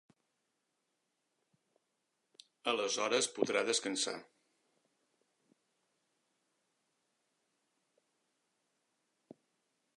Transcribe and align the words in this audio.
Aleshores 2.71 3.29
podrà 3.35 3.63
descansar. 3.69 4.15